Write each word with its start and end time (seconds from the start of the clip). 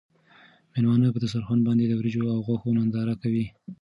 مېلمانه 0.73 1.07
په 1.13 1.19
دسترخوان 1.23 1.59
باندې 1.67 1.85
د 1.87 1.93
وریجو 1.99 2.23
او 2.33 2.39
غوښو 2.47 2.75
ننداره 2.77 3.15
کوي. 3.21 3.45